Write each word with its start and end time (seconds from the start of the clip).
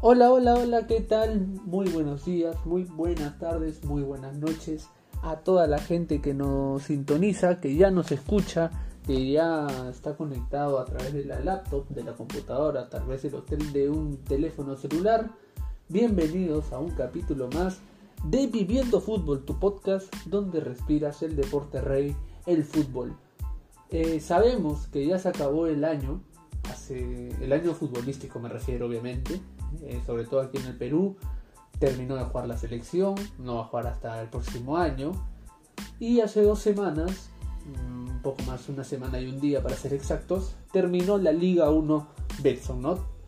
Hola, 0.00 0.30
hola, 0.30 0.54
hola, 0.54 0.86
¿qué 0.86 1.00
tal? 1.00 1.44
Muy 1.64 1.88
buenos 1.88 2.24
días, 2.24 2.54
muy 2.64 2.84
buenas 2.84 3.36
tardes, 3.40 3.84
muy 3.84 4.02
buenas 4.02 4.38
noches 4.38 4.88
a 5.22 5.38
toda 5.38 5.66
la 5.66 5.80
gente 5.80 6.20
que 6.20 6.34
nos 6.34 6.84
sintoniza, 6.84 7.58
que 7.58 7.74
ya 7.74 7.90
nos 7.90 8.12
escucha, 8.12 8.70
que 9.04 9.28
ya 9.28 9.66
está 9.90 10.16
conectado 10.16 10.78
a 10.78 10.84
través 10.84 11.12
de 11.12 11.24
la 11.24 11.40
laptop, 11.40 11.88
de 11.88 12.04
la 12.04 12.12
computadora, 12.12 12.82
a 12.82 12.88
través 12.88 13.22
del 13.22 13.34
hotel 13.34 13.72
de 13.72 13.90
un 13.90 14.18
teléfono 14.18 14.76
celular. 14.76 15.30
Bienvenidos 15.88 16.72
a 16.72 16.78
un 16.78 16.90
capítulo 16.90 17.48
más 17.48 17.80
de 18.22 18.46
Viviendo 18.46 19.00
Fútbol, 19.00 19.44
tu 19.44 19.58
podcast 19.58 20.14
donde 20.26 20.60
respiras 20.60 21.24
el 21.24 21.34
deporte 21.34 21.80
rey, 21.80 22.14
el 22.46 22.62
fútbol. 22.62 23.16
Eh, 23.90 24.20
sabemos 24.20 24.86
que 24.86 25.04
ya 25.04 25.18
se 25.18 25.28
acabó 25.28 25.66
el 25.66 25.84
año, 25.84 26.22
hace 26.70 27.30
el 27.42 27.52
año 27.52 27.74
futbolístico 27.74 28.38
me 28.38 28.48
refiero 28.48 28.86
obviamente, 28.86 29.40
eh, 29.82 30.00
sobre 30.06 30.24
todo 30.24 30.40
aquí 30.40 30.58
en 30.58 30.66
el 30.66 30.76
Perú. 30.76 31.16
Terminó 31.78 32.16
de 32.16 32.24
jugar 32.24 32.48
la 32.48 32.56
selección, 32.56 33.14
no 33.38 33.56
va 33.56 33.60
a 33.62 33.64
jugar 33.64 33.86
hasta 33.86 34.20
el 34.20 34.28
próximo 34.28 34.76
año. 34.76 35.12
Y 36.00 36.20
hace 36.20 36.42
dos 36.42 36.60
semanas, 36.60 37.30
mm, 37.66 38.08
un 38.10 38.22
poco 38.22 38.42
más, 38.44 38.68
una 38.68 38.84
semana 38.84 39.20
y 39.20 39.26
un 39.26 39.40
día 39.40 39.62
para 39.62 39.76
ser 39.76 39.94
exactos, 39.94 40.56
terminó 40.72 41.18
la 41.18 41.32
Liga 41.32 41.70
1 41.70 42.08
Betson, 42.42 42.82
¿no? 42.82 43.18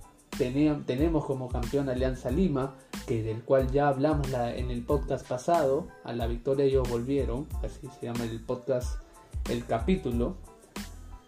tenemos 0.87 1.27
como 1.27 1.49
campeón 1.49 1.91
Alianza 1.91 2.31
Lima, 2.31 2.75
que 3.07 3.23
del 3.23 3.43
cual 3.43 3.71
ya 3.71 3.89
hablamos 3.89 4.29
en 4.33 4.71
el 4.71 4.83
podcast 4.83 5.29
pasado, 5.29 5.89
a 6.03 6.15
la 6.15 6.27
victoria 6.27 6.65
ellos 6.65 6.89
volvieron, 6.89 7.47
así 7.63 7.89
se 7.99 8.07
llama 8.07 8.25
el 8.25 8.41
podcast, 8.41 9.03
el 9.51 9.67
capítulo. 9.67 10.37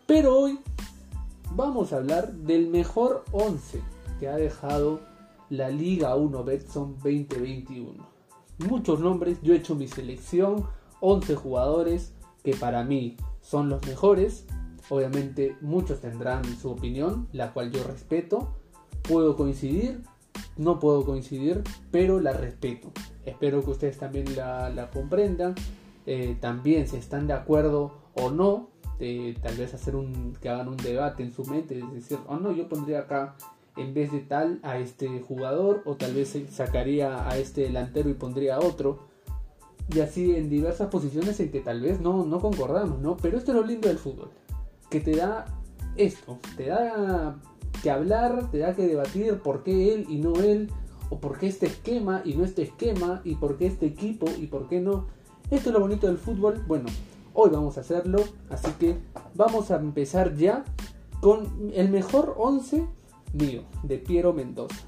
Pero 0.06 0.38
hoy 0.38 0.60
vamos 1.50 1.92
a 1.92 1.96
hablar 1.96 2.32
del 2.32 2.68
mejor 2.68 3.24
11 3.32 3.82
que 4.18 4.28
ha 4.28 4.36
dejado 4.36 5.00
la 5.52 5.68
Liga 5.68 6.16
1 6.16 6.44
Betson 6.44 6.94
2021. 6.94 7.92
Muchos 8.70 9.00
nombres, 9.00 9.38
yo 9.42 9.52
he 9.52 9.58
hecho 9.58 9.74
mi 9.74 9.86
selección, 9.86 10.66
11 11.00 11.36
jugadores 11.36 12.14
que 12.42 12.56
para 12.56 12.84
mí 12.84 13.18
son 13.42 13.68
los 13.68 13.86
mejores. 13.86 14.46
Obviamente 14.88 15.58
muchos 15.60 16.00
tendrán 16.00 16.42
su 16.56 16.70
opinión, 16.70 17.28
la 17.32 17.52
cual 17.52 17.70
yo 17.70 17.84
respeto. 17.84 18.54
Puedo 19.02 19.36
coincidir, 19.36 20.02
no 20.56 20.78
puedo 20.78 21.04
coincidir, 21.04 21.62
pero 21.90 22.18
la 22.18 22.32
respeto. 22.32 22.90
Espero 23.26 23.62
que 23.62 23.72
ustedes 23.72 23.98
también 23.98 24.34
la, 24.34 24.88
comprendan. 24.90 25.54
Eh, 26.06 26.34
también 26.40 26.88
si 26.88 26.96
están 26.96 27.26
de 27.26 27.34
acuerdo 27.34 27.92
o 28.14 28.30
no, 28.30 28.70
tal 29.42 29.56
vez 29.58 29.74
hacer 29.74 29.96
un 29.96 30.34
que 30.40 30.48
hagan 30.48 30.68
un 30.68 30.78
debate 30.78 31.22
en 31.22 31.32
su 31.32 31.44
mente, 31.44 31.78
es 31.78 31.92
decir, 31.92 32.18
oh 32.26 32.36
no, 32.36 32.52
yo 32.52 32.70
pondría 32.70 33.00
acá 33.00 33.36
en 33.76 33.94
vez 33.94 34.12
de 34.12 34.20
tal 34.20 34.60
a 34.62 34.78
este 34.78 35.20
jugador 35.20 35.82
o 35.84 35.96
tal 35.96 36.14
vez 36.14 36.36
sacaría 36.50 37.28
a 37.28 37.38
este 37.38 37.62
delantero 37.62 38.10
y 38.10 38.14
pondría 38.14 38.56
a 38.56 38.60
otro 38.60 39.12
y 39.94 40.00
así 40.00 40.34
en 40.36 40.48
diversas 40.48 40.88
posiciones 40.88 41.38
en 41.40 41.50
que 41.50 41.60
tal 41.60 41.80
vez 41.80 42.00
no, 42.00 42.24
no 42.24 42.40
concordamos, 42.40 43.00
¿no? 43.00 43.16
Pero 43.16 43.38
esto 43.38 43.52
es 43.52 43.56
lo 43.56 43.66
lindo 43.66 43.88
del 43.88 43.98
fútbol, 43.98 44.30
que 44.90 45.00
te 45.00 45.16
da 45.16 45.46
esto, 45.96 46.38
te 46.56 46.66
da 46.66 47.38
que 47.82 47.90
hablar, 47.90 48.50
te 48.50 48.58
da 48.58 48.74
que 48.74 48.86
debatir 48.86 49.38
por 49.38 49.62
qué 49.62 49.94
él 49.94 50.06
y 50.08 50.18
no 50.18 50.34
él, 50.36 50.70
o 51.10 51.18
por 51.18 51.38
qué 51.38 51.46
este 51.46 51.66
esquema 51.66 52.22
y 52.24 52.34
no 52.34 52.44
este 52.44 52.62
esquema, 52.62 53.20
y 53.24 53.34
por 53.34 53.58
qué 53.58 53.66
este 53.66 53.86
equipo 53.86 54.26
y 54.38 54.46
por 54.46 54.68
qué 54.68 54.80
no. 54.80 55.06
Esto 55.50 55.68
es 55.68 55.74
lo 55.74 55.80
bonito 55.80 56.06
del 56.06 56.16
fútbol, 56.18 56.62
bueno, 56.66 56.86
hoy 57.34 57.50
vamos 57.50 57.76
a 57.76 57.80
hacerlo, 57.80 58.22
así 58.48 58.70
que 58.78 58.96
vamos 59.34 59.70
a 59.70 59.76
empezar 59.76 60.34
ya 60.36 60.64
con 61.20 61.70
el 61.74 61.90
mejor 61.90 62.34
11 62.38 62.86
mío, 63.32 63.62
de 63.82 63.98
Piero 63.98 64.32
Mendoza. 64.32 64.84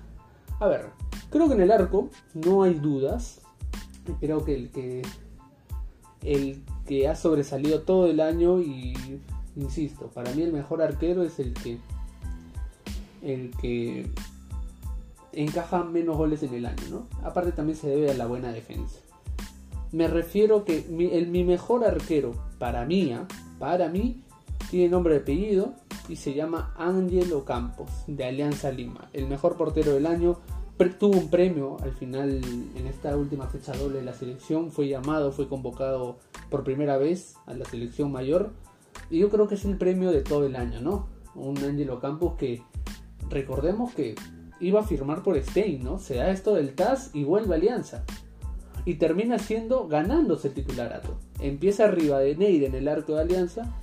A 0.61 0.67
ver, 0.67 0.91
creo 1.31 1.49
que 1.49 1.55
en 1.55 1.63
el 1.63 1.71
arco 1.71 2.11
no 2.35 2.63
hay 2.63 2.75
dudas. 2.75 3.41
Creo 4.21 4.45
que 4.45 4.55
el 4.55 4.71
que 4.71 5.03
el 6.23 6.63
que 6.87 7.09
ha 7.09 7.17
sobresalido 7.17 7.83
todo 7.83 8.07
el 8.07 8.21
año 8.21 8.61
y 8.61 8.95
insisto, 9.57 10.09
para 10.09 10.33
mí 10.33 10.43
el 10.43 10.53
mejor 10.53 10.83
arquero 10.83 11.23
es 11.23 11.39
el 11.39 11.55
que 11.55 11.79
el 13.23 13.51
que 13.61 14.11
encaja 15.33 15.85
menos 15.85 16.17
goles 16.17 16.43
en 16.43 16.55
el 16.55 16.67
año, 16.67 16.83
¿no? 16.91 17.07
Aparte 17.23 17.53
también 17.53 17.77
se 17.77 17.89
debe 17.89 18.11
a 18.11 18.15
la 18.15 18.27
buena 18.27 18.53
defensa. 18.53 19.01
Me 19.93 20.09
refiero 20.09 20.65
que 20.65 20.85
mi, 20.91 21.07
el, 21.07 21.29
mi 21.29 21.45
mejor 21.45 21.85
arquero 21.85 22.33
para 22.59 22.85
mí, 22.85 23.13
¿ah? 23.13 23.27
para 23.59 23.89
mí, 23.89 24.23
tiene 24.71 24.89
nombre 24.89 25.15
y 25.15 25.19
apellido 25.19 25.75
y 26.09 26.17
se 26.17 26.35
llama 26.35 26.75
Ángelo 26.77 27.45
Campos 27.45 27.91
de 28.07 28.25
Alianza 28.25 28.71
Lima, 28.71 29.09
el 29.13 29.27
mejor 29.27 29.57
portero 29.57 29.93
del 29.93 30.07
año. 30.07 30.39
Tuvo 30.99 31.17
un 31.17 31.31
premio 31.31 31.77
al 31.83 31.93
final 31.93 32.41
en 32.75 32.87
esta 32.87 33.17
última 33.17 33.47
fecha 33.47 33.73
doble 33.73 33.99
de 33.99 34.05
la 34.05 34.13
selección, 34.13 34.71
fue 34.71 34.89
llamado, 34.89 35.33
fue 35.33 35.49
convocado 35.49 36.19
por 36.51 36.65
primera 36.65 36.99
vez 36.99 37.37
a 37.47 37.55
la 37.55 37.65
selección 37.65 38.11
mayor 38.11 38.53
y 39.09 39.21
yo 39.21 39.31
creo 39.31 39.49
que 39.49 39.55
es 39.55 39.65
el 39.65 39.79
premio 39.79 40.11
de 40.11 40.23
todo 40.23 40.47
el 40.47 40.57
año, 40.57 40.81
¿no? 40.81 41.09
Un 41.35 41.59
Ángelo 41.59 42.01
Campos 42.01 42.35
que 42.37 42.63
recordemos 43.31 43.95
que 43.95 44.15
iba 44.61 44.81
a 44.81 44.85
firmar 44.85 45.23
por 45.23 45.41
Stein, 45.41 45.83
¿no? 45.83 45.99
Se 45.99 46.17
da 46.17 46.31
esto 46.31 46.55
del 46.55 46.75
TAS 46.75 47.11
y 47.15 47.25
vuelve 47.25 47.55
a 47.55 47.57
Alianza. 47.57 48.05
Y 48.85 48.95
termina 48.95 49.39
siendo 49.39 49.89
ganándose 49.89 50.49
el 50.49 50.55
titularato. 50.55 51.19
Empieza 51.41 51.85
arriba 51.85 52.19
de 52.19 52.37
Neide 52.37 52.67
en 52.67 52.75
el 52.75 52.89
arco 52.89 53.15
de 53.15 53.23
Alianza 53.23 53.75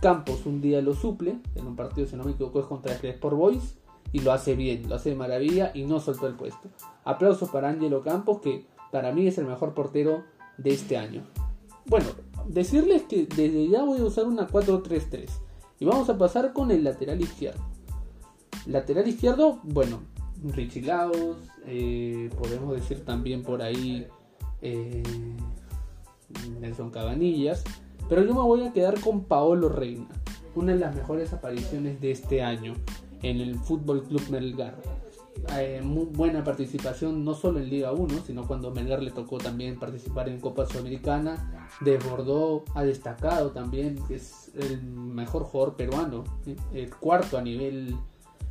Campos 0.00 0.46
un 0.46 0.60
día 0.60 0.80
lo 0.80 0.94
suple, 0.94 1.38
en 1.54 1.66
un 1.66 1.76
partido, 1.76 2.06
si 2.06 2.16
no 2.16 2.24
me 2.24 2.32
equivoco, 2.32 2.60
es 2.60 2.66
contra 2.66 2.94
el 2.94 3.04
Sport 3.04 3.36
Boys, 3.36 3.76
y 4.12 4.20
lo 4.20 4.32
hace 4.32 4.56
bien, 4.56 4.88
lo 4.88 4.94
hace 4.94 5.10
de 5.10 5.16
maravilla 5.16 5.70
y 5.74 5.84
no 5.84 6.00
soltó 6.00 6.26
el 6.26 6.34
puesto. 6.34 6.68
Aplausos 7.04 7.50
para 7.50 7.68
Angelo 7.68 8.02
Campos, 8.02 8.40
que 8.40 8.66
para 8.90 9.12
mí 9.12 9.26
es 9.26 9.38
el 9.38 9.46
mejor 9.46 9.74
portero 9.74 10.24
de 10.58 10.70
este 10.70 10.96
año. 10.96 11.22
Bueno, 11.86 12.08
decirles 12.46 13.02
que 13.02 13.26
desde 13.26 13.68
ya 13.68 13.82
voy 13.82 14.00
a 14.00 14.04
usar 14.04 14.26
una 14.26 14.48
4-3-3 14.48 15.28
y 15.78 15.84
vamos 15.84 16.08
a 16.10 16.18
pasar 16.18 16.52
con 16.52 16.70
el 16.70 16.84
lateral 16.84 17.20
izquierdo. 17.20 17.60
Lateral 18.66 19.08
izquierdo, 19.08 19.60
bueno, 19.62 20.00
Richie 20.42 20.82
Laos, 20.82 21.36
eh, 21.66 22.30
podemos 22.38 22.74
decir 22.74 23.04
también 23.04 23.42
por 23.42 23.62
ahí 23.62 24.06
eh, 24.62 25.02
Nelson 26.60 26.90
Cabanillas. 26.90 27.64
Pero 28.10 28.24
yo 28.24 28.34
me 28.34 28.40
voy 28.40 28.64
a 28.64 28.72
quedar 28.72 29.00
con 29.00 29.22
Paolo 29.22 29.68
Reina, 29.68 30.08
una 30.56 30.72
de 30.72 30.80
las 30.80 30.96
mejores 30.96 31.32
apariciones 31.32 32.00
de 32.00 32.10
este 32.10 32.42
año 32.42 32.74
en 33.22 33.40
el 33.40 33.54
Fútbol 33.54 34.02
Club 34.02 34.20
Melgar. 34.30 34.76
Eh, 35.56 35.80
buena 35.84 36.42
participación 36.42 37.24
no 37.24 37.34
solo 37.34 37.60
en 37.60 37.70
Liga 37.70 37.92
1, 37.92 38.22
sino 38.26 38.48
cuando 38.48 38.72
Melgar 38.72 39.00
le 39.00 39.12
tocó 39.12 39.38
también 39.38 39.78
participar 39.78 40.28
en 40.28 40.40
Copa 40.40 40.66
Sudamericana. 40.66 41.68
Desbordó, 41.82 42.64
ha 42.74 42.82
destacado 42.82 43.52
también, 43.52 44.00
es 44.10 44.50
el 44.56 44.82
mejor 44.82 45.44
jugador 45.44 45.76
peruano, 45.76 46.24
el 46.74 46.92
cuarto 46.92 47.38
a 47.38 47.42
nivel 47.42 47.94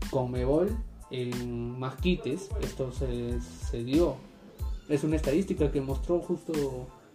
Conmebol 0.10 0.70
en 1.12 1.78
Masquites. 1.78 2.50
Esto 2.62 2.94
se 2.94 3.84
dio. 3.84 4.16
Es 4.88 5.04
una 5.04 5.18
estadística 5.18 5.70
que 5.70 5.82
mostró 5.82 6.22
justo 6.22 6.54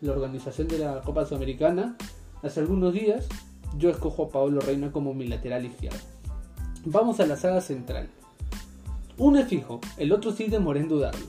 la 0.02 0.12
organización 0.12 0.68
de 0.68 0.80
la 0.80 1.00
Copa 1.00 1.24
Sudamericana 1.24 1.96
Hace 2.44 2.60
algunos 2.60 2.92
días 2.92 3.26
yo 3.78 3.88
escojo 3.88 4.24
a 4.24 4.28
Pablo 4.28 4.60
Reina 4.60 4.92
como 4.92 5.14
mi 5.14 5.26
lateral 5.26 5.64
izquierdo. 5.64 5.98
Vamos 6.84 7.18
a 7.18 7.26
la 7.26 7.38
saga 7.38 7.62
central. 7.62 8.10
Uno 9.16 9.38
es 9.38 9.48
fijo, 9.48 9.80
el 9.96 10.12
otro 10.12 10.30
sí 10.30 10.48
demoré 10.48 10.80
en 10.80 10.88
dudarlo. 10.88 11.24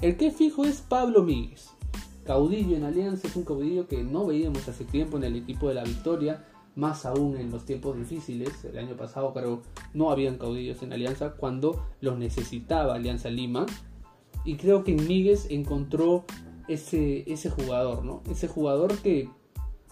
El 0.00 0.16
que 0.16 0.28
es 0.28 0.36
fijo 0.36 0.64
es 0.64 0.80
Pablo 0.80 1.22
Míguez. 1.22 1.68
Caudillo 2.24 2.76
en 2.76 2.84
Alianza 2.84 3.28
es 3.28 3.36
un 3.36 3.44
caudillo 3.44 3.86
que 3.88 4.02
no 4.02 4.24
veíamos 4.24 4.66
hace 4.66 4.84
tiempo 4.84 5.18
en 5.18 5.24
el 5.24 5.36
equipo 5.36 5.68
de 5.68 5.74
la 5.74 5.84
Victoria, 5.84 6.42
más 6.76 7.04
aún 7.04 7.36
en 7.36 7.50
los 7.50 7.66
tiempos 7.66 7.98
difíciles. 7.98 8.64
El 8.64 8.78
año 8.78 8.96
pasado, 8.96 9.32
pero 9.34 9.60
no 9.92 10.10
habían 10.10 10.38
caudillos 10.38 10.82
en 10.82 10.94
Alianza 10.94 11.32
cuando 11.32 11.84
los 12.00 12.18
necesitaba 12.18 12.94
Alianza 12.94 13.28
Lima. 13.28 13.66
Y 14.46 14.56
creo 14.56 14.82
que 14.82 14.92
en 14.92 15.06
Míguez 15.06 15.46
encontró 15.50 16.24
ese, 16.68 17.30
ese 17.30 17.50
jugador, 17.50 18.02
¿no? 18.02 18.22
Ese 18.30 18.48
jugador 18.48 18.96
que 19.02 19.28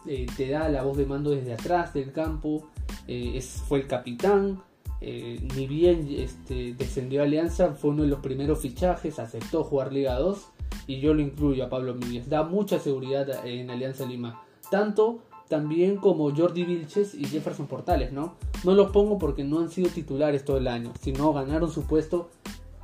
eh, 0.06 0.26
te 0.36 0.48
da 0.48 0.68
la 0.68 0.82
voz 0.82 0.96
de 0.96 1.06
mando 1.06 1.30
desde 1.30 1.54
atrás 1.54 1.94
del 1.94 2.12
campo, 2.12 2.68
eh, 3.06 3.32
es, 3.36 3.62
fue 3.68 3.80
el 3.80 3.86
capitán, 3.86 4.62
eh, 5.00 5.40
ni 5.56 5.66
bien 5.66 6.08
este, 6.10 6.74
descendió 6.74 7.20
a 7.20 7.24
Alianza, 7.24 7.74
fue 7.74 7.90
uno 7.90 8.02
de 8.02 8.08
los 8.08 8.20
primeros 8.20 8.60
fichajes, 8.60 9.18
aceptó 9.18 9.64
jugar 9.64 9.92
Liga 9.92 10.18
2 10.18 10.46
y 10.86 11.00
yo 11.00 11.14
lo 11.14 11.22
incluyo 11.22 11.64
a 11.64 11.68
Pablo 11.68 11.94
Míguez. 11.94 12.28
Da 12.28 12.42
mucha 12.42 12.78
seguridad 12.78 13.46
en 13.46 13.70
Alianza 13.70 14.06
Lima, 14.06 14.42
tanto 14.70 15.20
también 15.48 15.96
como 15.96 16.34
Jordi 16.34 16.64
Vilches 16.64 17.14
y 17.14 17.24
Jefferson 17.24 17.66
Portales, 17.66 18.12
¿no? 18.12 18.36
No 18.64 18.74
los 18.74 18.90
pongo 18.90 19.18
porque 19.18 19.44
no 19.44 19.58
han 19.60 19.70
sido 19.70 19.90
titulares 19.90 20.44
todo 20.44 20.56
el 20.56 20.66
año, 20.66 20.92
sino 21.00 21.32
ganaron 21.32 21.70
su 21.70 21.82
puesto, 21.82 22.30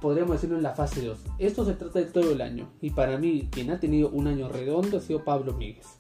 podríamos 0.01 0.33
decirlo, 0.33 0.57
en 0.57 0.63
la 0.63 0.75
fase 0.75 1.05
2. 1.05 1.19
Esto 1.39 1.65
se 1.65 1.75
trata 1.75 1.99
de 1.99 2.07
todo 2.07 2.33
el 2.33 2.41
año 2.41 2.69
y 2.81 2.91
para 2.91 3.17
mí 3.17 3.49
quien 3.51 3.71
ha 3.71 3.81
tenido 3.81 4.11
un 4.11 4.27
año 4.27 4.49
redondo 4.49 4.99
ha 4.99 5.01
sido 5.01 5.25
Pablo 5.25 5.55
Míguez 5.55 5.99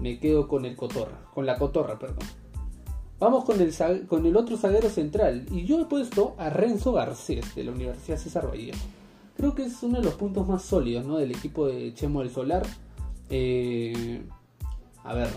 me 0.00 0.18
quedo 0.18 0.48
con 0.48 0.64
el 0.64 0.76
cotorra, 0.76 1.20
con 1.32 1.46
la 1.46 1.56
cotorra, 1.56 1.98
perdón. 1.98 2.26
Vamos 3.18 3.44
con 3.44 3.60
el, 3.60 4.06
con 4.06 4.26
el 4.26 4.36
otro 4.36 4.56
zaguero 4.56 4.90
central 4.90 5.46
y 5.50 5.64
yo 5.64 5.80
he 5.80 5.84
puesto 5.86 6.34
a 6.36 6.50
Renzo 6.50 6.92
Garcés 6.92 7.54
de 7.54 7.64
la 7.64 7.72
Universidad 7.72 8.18
César 8.18 8.50
Vallejo. 8.50 8.78
creo 9.36 9.54
que 9.54 9.64
es 9.64 9.82
uno 9.82 9.98
de 9.98 10.04
los 10.04 10.14
puntos 10.14 10.46
más 10.46 10.62
sólidos 10.62 11.06
¿no? 11.06 11.16
del 11.16 11.30
equipo 11.30 11.66
de 11.66 11.94
Chemo 11.94 12.20
del 12.20 12.30
Solar. 12.30 12.66
Eh, 13.30 14.22
a 15.04 15.14
ver, 15.14 15.28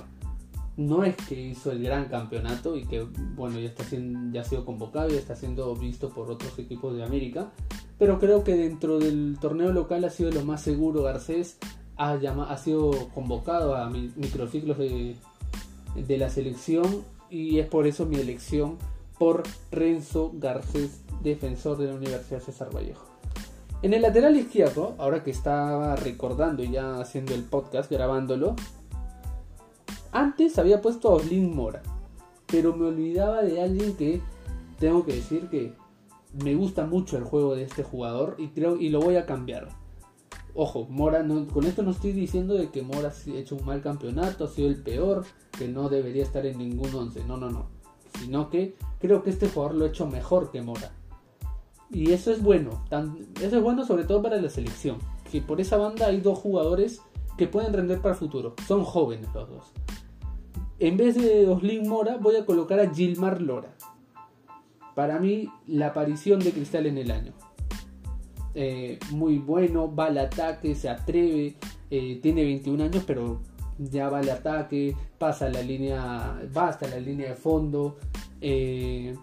no 0.75 1.03
es 1.03 1.15
que 1.15 1.39
hizo 1.39 1.71
el 1.71 1.81
gran 1.81 2.05
campeonato 2.05 2.75
y 2.75 2.85
que 2.85 3.01
bueno 3.35 3.59
ya 3.59 3.67
está 3.67 3.83
siendo, 3.83 4.33
ya 4.33 4.41
ha 4.41 4.43
sido 4.45 4.65
convocado 4.65 5.13
y 5.13 5.17
está 5.17 5.35
siendo 5.35 5.75
visto 5.75 6.09
por 6.09 6.29
otros 6.29 6.57
equipos 6.59 6.95
de 6.95 7.03
América 7.03 7.51
pero 7.97 8.19
creo 8.19 8.43
que 8.43 8.55
dentro 8.55 8.99
del 8.99 9.37
torneo 9.41 9.73
local 9.73 10.03
ha 10.05 10.09
sido 10.09 10.31
lo 10.31 10.43
más 10.45 10.61
seguro 10.61 11.01
Garcés 11.01 11.57
ha, 11.97 12.13
ha 12.13 12.57
sido 12.57 13.09
convocado 13.13 13.75
a 13.75 13.89
microciclos 13.89 14.77
de, 14.77 15.15
de 15.95 16.17
la 16.17 16.29
selección 16.29 17.03
y 17.29 17.59
es 17.59 17.67
por 17.67 17.87
eso 17.87 18.05
mi 18.05 18.17
elección 18.17 18.77
por 19.17 19.43
Renzo 19.71 20.31
Garcés 20.35 21.01
defensor 21.21 21.77
de 21.77 21.87
la 21.87 21.95
Universidad 21.95 22.39
César 22.39 22.69
Vallejo 22.73 23.05
en 23.81 23.93
el 23.93 24.01
lateral 24.01 24.35
izquierdo 24.35 24.95
ahora 24.97 25.23
que 25.23 25.31
estaba 25.31 25.95
recordando 25.95 26.63
y 26.63 26.71
ya 26.71 26.99
haciendo 26.99 27.33
el 27.33 27.43
podcast 27.43 27.91
grabándolo 27.91 28.55
antes 30.11 30.57
había 30.57 30.81
puesto 30.81 31.09
a 31.09 31.13
Oslin 31.13 31.55
Mora, 31.55 31.83
pero 32.47 32.75
me 32.75 32.87
olvidaba 32.87 33.43
de 33.43 33.61
alguien 33.61 33.95
que 33.95 34.21
tengo 34.79 35.05
que 35.05 35.13
decir 35.13 35.47
que 35.49 35.73
me 36.43 36.55
gusta 36.55 36.85
mucho 36.85 37.17
el 37.17 37.23
juego 37.23 37.55
de 37.55 37.63
este 37.63 37.83
jugador 37.83 38.35
y 38.39 38.47
creo 38.47 38.77
y 38.77 38.89
lo 38.89 38.99
voy 38.99 39.17
a 39.17 39.25
cambiar. 39.25 39.69
Ojo, 40.59 40.87
Mora, 40.89 41.23
con 41.53 41.65
esto 41.65 41.83
no 41.83 41.91
estoy 41.91 42.13
diciendo 42.13 42.55
de 42.55 42.69
que 42.71 42.81
Mora 42.81 43.09
ha 43.09 43.37
hecho 43.37 43.55
un 43.55 43.63
mal 43.63 43.81
campeonato, 43.81 44.45
ha 44.45 44.47
sido 44.47 44.69
el 44.69 44.81
peor, 44.81 45.23
que 45.57 45.67
no 45.67 45.87
debería 45.87 46.23
estar 46.23 46.45
en 46.45 46.57
ningún 46.57 46.93
once, 46.95 47.23
no, 47.23 47.37
no, 47.37 47.49
no. 47.49 47.67
Sino 48.19 48.49
que 48.49 48.75
creo 48.99 49.21
que 49.21 49.29
este 49.29 49.47
jugador 49.47 49.75
lo 49.75 49.85
ha 49.85 49.89
hecho 49.89 50.07
mejor 50.07 50.49
que 50.49 50.61
Mora. 50.61 50.91
Y 51.91 52.11
eso 52.11 52.31
es 52.31 52.41
bueno, 52.41 52.83
eso 53.39 53.57
es 53.57 53.63
bueno 53.63 53.85
sobre 53.85 54.03
todo 54.03 54.21
para 54.21 54.41
la 54.41 54.49
selección, 54.49 54.97
que 55.31 55.41
por 55.41 55.61
esa 55.61 55.77
banda 55.77 56.07
hay 56.07 56.21
dos 56.21 56.39
jugadores 56.39 57.01
que 57.37 57.47
pueden 57.47 57.71
render 57.71 58.01
para 58.01 58.15
el 58.15 58.19
futuro, 58.19 58.55
son 58.67 58.83
jóvenes 58.83 59.29
los 59.33 59.47
dos 59.47 59.73
en 60.79 60.97
vez 60.97 61.15
de 61.15 61.47
Oslin 61.47 61.87
Mora, 61.87 62.17
voy 62.17 62.35
a 62.35 62.45
colocar 62.45 62.79
a 62.79 62.93
Gilmar 62.93 63.41
Lora. 63.41 63.73
Para 64.95 65.19
mí, 65.19 65.49
la 65.65 65.87
aparición 65.87 66.39
de 66.39 66.51
Cristal 66.51 66.85
en 66.85 66.97
el 66.97 67.11
año. 67.11 67.33
Eh, 68.59 68.97
muy 69.11 69.37
bueno, 69.37 69.93
va 69.93 70.07
al 70.07 70.17
ataque, 70.17 70.73
se 70.73 70.89
atreve, 70.89 71.53
eh, 71.91 72.19
tiene 72.23 72.43
21 72.43 72.85
años, 72.85 73.03
pero 73.05 73.39
ya 73.77 74.09
va 74.09 74.17
al 74.17 74.29
ataque, 74.31 74.95
pasa 75.19 75.47
la 75.47 75.61
línea, 75.61 76.41
va 76.57 76.69
hasta 76.69 76.87
la 76.87 76.99
línea 76.99 77.29
de 77.29 77.35
fondo. 77.35 77.97
Eh, 78.41 79.15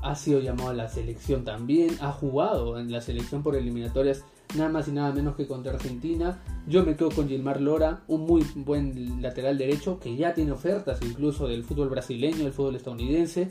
ha 0.00 0.14
sido 0.14 0.40
llamado 0.40 0.70
a 0.70 0.72
la 0.72 0.88
selección 0.88 1.44
también, 1.44 1.90
ha 2.00 2.12
jugado 2.12 2.78
en 2.78 2.90
la 2.90 3.02
selección 3.02 3.42
por 3.42 3.56
eliminatorias 3.56 4.24
nada 4.56 4.70
más 4.70 4.88
y 4.88 4.92
nada 4.92 5.12
menos 5.12 5.36
que 5.36 5.46
contra 5.46 5.74
Argentina. 5.74 6.40
Yo 6.66 6.82
me 6.82 6.96
quedo 6.96 7.10
con 7.10 7.28
Gilmar 7.28 7.60
Lora, 7.60 8.04
un 8.08 8.22
muy 8.22 8.42
buen 8.54 9.20
lateral 9.20 9.58
derecho 9.58 10.00
que 10.00 10.16
ya 10.16 10.32
tiene 10.32 10.52
ofertas 10.52 11.00
incluso 11.02 11.46
del 11.46 11.62
fútbol 11.62 11.90
brasileño, 11.90 12.44
del 12.44 12.54
fútbol 12.54 12.76
estadounidense. 12.76 13.50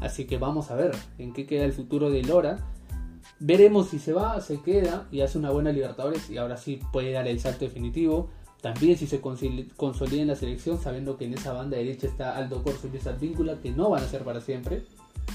Así 0.00 0.24
que 0.24 0.38
vamos 0.38 0.70
a 0.70 0.76
ver 0.76 0.92
en 1.18 1.34
qué 1.34 1.44
queda 1.44 1.66
el 1.66 1.74
futuro 1.74 2.10
de 2.10 2.22
Lora. 2.22 2.66
Veremos 3.42 3.88
si 3.88 3.98
se 3.98 4.12
va, 4.12 4.38
se 4.42 4.60
queda 4.60 5.08
y 5.10 5.22
hace 5.22 5.38
una 5.38 5.50
buena 5.50 5.72
Libertadores 5.72 6.28
y 6.28 6.36
ahora 6.36 6.58
sí 6.58 6.78
puede 6.92 7.12
dar 7.12 7.26
el 7.26 7.40
salto 7.40 7.64
definitivo. 7.64 8.28
También 8.60 8.98
si 8.98 9.06
se 9.06 9.22
consolida 9.22 10.20
en 10.20 10.28
la 10.28 10.36
selección, 10.36 10.78
sabiendo 10.78 11.16
que 11.16 11.24
en 11.24 11.32
esa 11.32 11.54
banda 11.54 11.78
derecha 11.78 12.06
está 12.06 12.36
Aldo 12.36 12.62
Corso 12.62 12.88
y 12.92 12.96
esa 12.98 13.12
Víncula, 13.12 13.58
que 13.62 13.70
no 13.70 13.88
van 13.88 14.04
a 14.04 14.08
ser 14.08 14.24
para 14.24 14.42
siempre. 14.42 14.82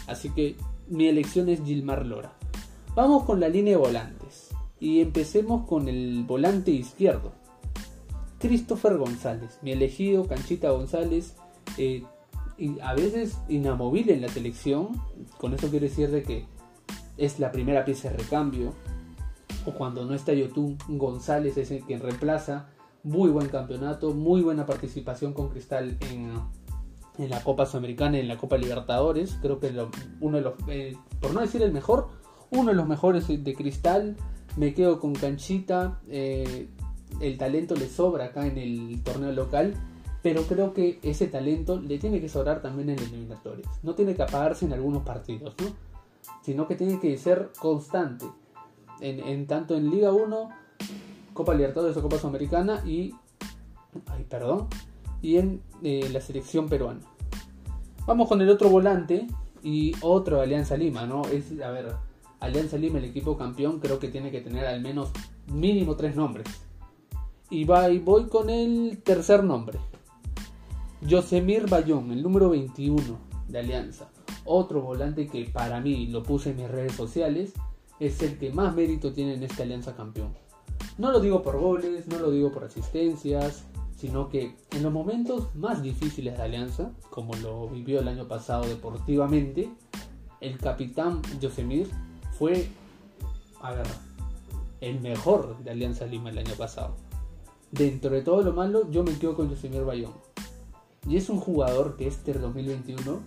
Así 0.06 0.30
que 0.30 0.56
mi 0.88 1.08
elección 1.08 1.50
es 1.50 1.64
Gilmar 1.64 2.06
Lora. 2.06 2.34
Vamos 2.94 3.24
con 3.24 3.40
la 3.40 3.50
línea 3.50 3.74
de 3.74 3.78
volantes. 3.78 4.50
Y 4.80 5.02
empecemos 5.02 5.66
con 5.66 5.90
el 5.90 6.24
volante 6.28 6.70
izquierdo. 6.70 7.32
Christopher 8.38 8.98
González, 8.98 9.58
mi 9.64 9.72
elegido, 9.72 10.28
Canchita 10.28 10.70
González, 10.70 11.34
eh, 11.80 12.04
y 12.60 12.80
a 12.82 12.94
veces 12.94 13.38
inamovible 13.50 14.14
en 14.14 14.22
la 14.22 14.28
selección. 14.28 14.90
Con 15.40 15.56
eso 15.56 15.70
quiero 15.70 15.88
decir 15.88 16.12
de 16.12 16.22
que 16.22 16.46
es 17.18 17.40
la 17.40 17.52
primera 17.52 17.86
pieza 17.86 18.10
de 18.10 18.18
recambio. 18.18 18.74
O 19.66 19.72
cuando 19.72 20.06
no 20.06 20.14
está 20.14 20.34
Yotun, 20.34 20.78
González 20.88 21.58
es 21.58 21.72
el 21.72 21.84
quien 21.84 22.02
reemplaza. 22.02 22.68
Muy 23.04 23.30
buen 23.30 23.48
campeonato, 23.48 24.14
muy 24.14 24.42
buena 24.42 24.66
participación 24.66 25.34
con 25.34 25.50
Cristal 25.50 25.98
en, 26.12 26.34
en 27.18 27.30
la 27.30 27.44
Copa 27.44 27.66
Sudamericana 27.66 28.18
en 28.18 28.28
la 28.28 28.38
Copa 28.38 28.58
Libertadores. 28.58 29.38
Creo 29.42 29.60
que 29.60 29.74
uno 30.22 30.38
de 30.38 30.44
los, 30.44 30.54
eh, 30.68 30.96
por 31.20 31.34
no 31.34 31.42
decir 31.42 31.62
el 31.62 31.72
mejor, 31.72 32.10
uno 32.50 32.72
de 32.72 32.76
los 32.76 32.88
mejores 32.88 33.28
de 33.28 33.54
Cristal 33.54 34.16
me 34.58 34.74
quedo 34.74 35.00
con 35.00 35.14
Canchita. 35.14 36.00
Eh, 36.08 36.68
el 37.22 37.38
talento 37.38 37.76
le 37.76 37.88
sobra 37.88 38.26
acá 38.26 38.46
en 38.48 38.58
el 38.58 39.02
torneo 39.04 39.32
local. 39.32 39.74
Pero 40.22 40.42
creo 40.42 40.74
que 40.74 40.98
ese 41.04 41.28
talento 41.28 41.80
le 41.80 42.00
tiene 42.00 42.20
que 42.20 42.30
sobrar 42.30 42.60
también 42.64 42.90
en 42.90 42.98
eliminatorias. 42.98 43.70
No 43.84 43.94
tiene 43.94 44.16
que 44.16 44.24
apagarse 44.24 44.66
en 44.66 44.74
algunos 44.74 45.04
partidos, 45.04 45.54
¿no? 45.62 45.68
Sino 46.42 46.68
que 46.68 46.76
tiene 46.76 47.00
que 47.00 47.18
ser 47.18 47.52
constante. 47.60 48.26
En, 49.02 49.46
tanto 49.48 49.76
en 49.76 49.90
Liga 49.90 50.12
1, 50.12 50.50
Copa 51.34 51.54
Libertadores 51.54 51.98
o 51.98 52.02
Copa 52.02 52.18
Sudamericana 52.18 52.82
y. 52.86 53.14
Perdón. 54.30 54.68
Y 55.22 55.38
en 55.38 55.62
eh, 55.84 56.10
la 56.12 56.22
selección 56.22 56.68
peruana. 56.68 57.02
Vamos 58.06 58.30
con 58.30 58.42
el 58.42 58.50
otro 58.50 58.70
volante 58.70 59.28
y 59.64 59.94
otro 60.02 60.42
Alianza 60.42 60.78
Lima, 60.78 61.08
¿no? 61.08 61.24
Es, 61.24 61.60
a 61.60 61.72
ver, 61.72 61.96
Alianza 62.40 62.78
Lima, 62.78 63.00
el 63.00 63.06
equipo 63.06 63.36
campeón, 63.36 63.80
creo 63.80 63.98
que 63.98 64.10
tiene 64.10 64.30
que 64.30 64.42
tener 64.42 64.66
al 64.66 64.82
menos 64.82 65.10
mínimo 65.52 65.96
tres 65.96 66.16
nombres. 66.16 66.46
Y, 67.50 67.66
voy 67.66 68.28
con 68.30 68.50
el 68.50 69.02
tercer 69.04 69.44
nombre. 69.44 69.80
Yosemir 71.02 71.70
Bayón, 71.70 72.12
el 72.12 72.22
número 72.22 72.50
21 72.50 73.02
de 73.48 73.60
Alianza. 73.60 74.10
Otro 74.46 74.82
volante 74.82 75.28
que 75.28 75.46
para 75.46 75.82
mí 75.82 76.08
lo 76.08 76.24
puse 76.24 76.52
en 76.52 76.58
mis 76.58 76.70
redes 76.70 76.94
sociales. 76.94 77.54
Es 78.00 78.22
el 78.22 78.38
que 78.38 78.52
más 78.52 78.76
mérito 78.76 79.12
tiene 79.12 79.34
en 79.34 79.44
esta 79.44 79.64
Alianza 79.64 79.96
campeón. 79.96 80.34
No 80.98 81.12
lo 81.12 81.20
digo 81.20 81.42
por 81.42 81.60
goles, 81.60 82.08
no 82.08 82.20
lo 82.20 82.32
digo 82.32 82.52
por 82.52 82.64
asistencias, 82.64 83.66
sino 83.98 84.30
que 84.30 84.56
en 84.72 84.84
los 84.84 84.94
momentos 84.94 85.54
más 85.56 85.82
difíciles 85.82 86.38
de 86.38 86.44
Alianza, 86.44 86.92
como 87.10 87.34
lo 87.36 87.68
vivió 87.70 88.00
el 88.00 88.08
año 88.08 88.28
pasado 88.28 88.66
deportivamente, 88.66 89.70
el 90.42 90.58
capitán 90.58 91.22
Yosemir 91.40 91.90
fue, 92.38 92.68
a 93.62 93.72
ver, 93.72 93.88
el 94.82 95.00
mejor 95.00 95.58
de 95.64 95.72
Alianza 95.72 96.06
Lima 96.06 96.30
el 96.30 96.38
año 96.38 96.54
pasado. 96.58 96.96
Dentro 97.72 98.12
de 98.12 98.22
todo 98.22 98.42
lo 98.42 98.54
malo, 98.54 98.90
yo 98.92 99.04
me 99.04 99.18
quedo 99.18 99.36
con 99.36 99.50
Josemir 99.50 99.84
Bayón. 99.84 100.14
Y 101.08 101.18
es 101.18 101.30
un 101.30 101.40
jugador 101.40 101.98
que 101.98 102.08
este 102.08 102.34
2021 102.34 103.22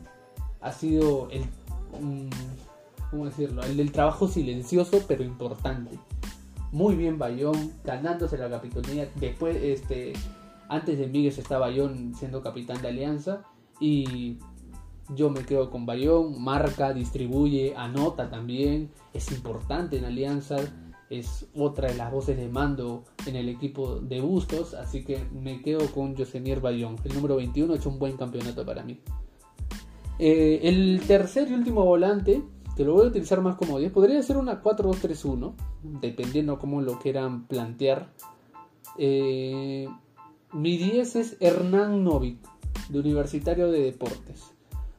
ha 0.60 0.72
sido 0.72 1.28
el, 1.30 1.42
mm, 2.00 2.30
¿cómo 3.10 3.26
decirlo? 3.26 3.62
El 3.62 3.76
del 3.76 3.92
trabajo 3.92 4.28
silencioso 4.28 5.02
pero 5.06 5.24
importante. 5.24 5.98
Muy 6.72 6.96
bien 6.96 7.18
Bayón, 7.18 7.72
ganándose 7.84 8.36
la 8.36 8.50
capitanía. 8.50 9.10
Después, 9.16 9.56
este, 9.56 10.12
antes 10.68 10.98
de 10.98 11.06
Miguel 11.06 11.32
está 11.36 11.58
Bayón 11.58 12.14
siendo 12.14 12.42
capitán 12.42 12.82
de 12.82 12.88
Alianza. 12.88 13.42
Y 13.80 14.38
yo 15.14 15.30
me 15.30 15.44
quedo 15.44 15.70
con 15.70 15.86
Bayón, 15.86 16.42
marca, 16.42 16.92
distribuye, 16.92 17.74
anota 17.76 18.28
también, 18.28 18.90
es 19.14 19.32
importante 19.32 19.96
en 19.96 20.04
Alianza, 20.04 20.58
es 21.08 21.46
otra 21.54 21.88
de 21.88 21.94
las 21.94 22.12
voces 22.12 22.36
de 22.36 22.48
mando 22.48 23.04
en 23.26 23.36
el 23.36 23.48
equipo 23.48 23.96
de 23.96 24.20
Bustos, 24.20 24.74
así 24.74 25.04
que 25.04 25.24
me 25.32 25.62
quedo 25.62 25.90
con 25.92 26.14
Josemier 26.14 26.60
Bayón. 26.60 26.96
El 27.04 27.14
número 27.14 27.36
21 27.36 27.72
ha 27.72 27.76
hecho 27.76 27.88
un 27.88 27.98
buen 27.98 28.16
campeonato 28.16 28.66
para 28.66 28.82
mí. 28.82 29.00
Eh, 30.18 30.60
el 30.64 31.00
tercer 31.06 31.48
y 31.50 31.54
último 31.54 31.84
volante, 31.84 32.42
que 32.76 32.84
lo 32.84 32.94
voy 32.94 33.06
a 33.06 33.08
utilizar 33.08 33.40
más 33.40 33.56
como 33.56 33.78
10, 33.78 33.92
podría 33.92 34.22
ser 34.22 34.36
una 34.36 34.62
4-2-3-1, 34.62 35.54
dependiendo 36.00 36.58
cómo 36.58 36.80
lo 36.82 36.98
quieran 36.98 37.46
plantear. 37.46 38.12
Eh, 38.98 39.88
mi 40.52 40.76
10 40.76 41.16
es 41.16 41.36
Hernán 41.40 42.04
Novik, 42.04 42.38
de 42.88 42.98
Universitario 42.98 43.70
de 43.70 43.82
Deportes. 43.82 44.52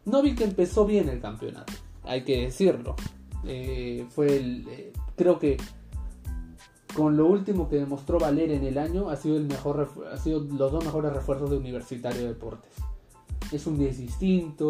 Novik 0.06 0.42
empezó 0.42 0.86
bien 0.86 1.10
el 1.10 1.20
campeonato, 1.20 1.74
hay 2.04 2.24
que 2.24 2.42
decirlo. 2.44 2.96
Eh, 3.46 4.06
fue 4.10 4.38
el, 4.38 4.68
eh, 4.68 4.94
creo 5.16 5.40
que 5.40 5.58
con 6.96 7.16
lo 7.16 7.28
último 7.28 7.70
que 7.70 7.78
demostró 7.78 8.20
Valer 8.20 8.52
en 8.52 8.64
el 8.66 8.78
año 8.78 9.10
ha 9.10 9.16
sido 9.16 9.38
el 9.38 9.46
mejor 9.46 9.90
ha 10.12 10.18
sido 10.18 10.42
los 10.42 10.72
dos 10.72 10.84
mejores 10.84 11.14
refuerzos 11.14 11.50
de 11.50 11.58
Universitario 11.58 12.22
de 12.22 12.28
Deportes. 12.30 12.74
Es 13.52 13.66
un 13.68 13.78
10 13.78 13.98
distinto, 13.98 14.70